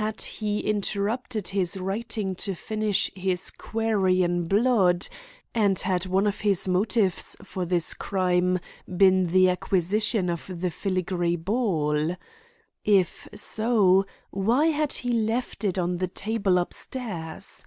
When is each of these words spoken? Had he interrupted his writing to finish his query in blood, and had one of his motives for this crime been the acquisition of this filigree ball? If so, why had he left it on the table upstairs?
Had 0.00 0.22
he 0.22 0.60
interrupted 0.60 1.48
his 1.48 1.76
writing 1.76 2.34
to 2.36 2.54
finish 2.54 3.10
his 3.14 3.50
query 3.50 4.22
in 4.22 4.48
blood, 4.48 5.06
and 5.54 5.78
had 5.78 6.06
one 6.06 6.26
of 6.26 6.40
his 6.40 6.66
motives 6.66 7.36
for 7.42 7.66
this 7.66 7.92
crime 7.92 8.58
been 8.88 9.26
the 9.26 9.50
acquisition 9.50 10.30
of 10.30 10.50
this 10.50 10.72
filigree 10.72 11.36
ball? 11.36 12.16
If 12.86 13.28
so, 13.34 14.06
why 14.30 14.68
had 14.68 14.94
he 14.94 15.12
left 15.12 15.62
it 15.62 15.78
on 15.78 15.98
the 15.98 16.08
table 16.08 16.56
upstairs? 16.56 17.66